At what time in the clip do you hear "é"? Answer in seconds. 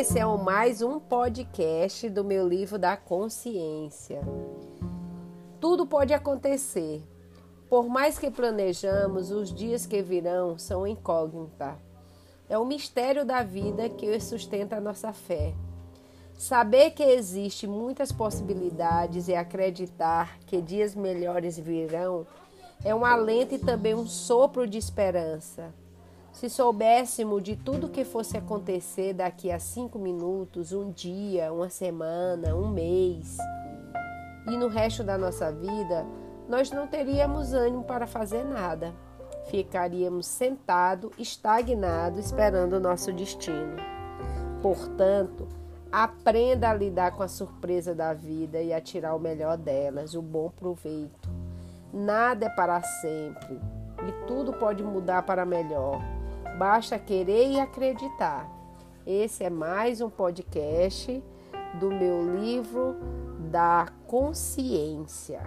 0.18-0.24, 12.48-12.56, 22.82-22.94, 52.46-52.48, 59.44-59.50